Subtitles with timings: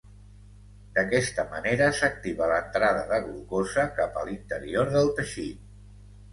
[0.95, 5.73] D'aquesta manera s'activa l'entrada de glucosa cap a l'interior del teixit.